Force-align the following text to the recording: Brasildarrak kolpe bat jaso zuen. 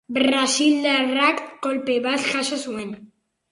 Brasildarrak 0.15 1.45
kolpe 1.67 1.99
bat 2.09 2.27
jaso 2.33 2.61
zuen. 2.65 2.93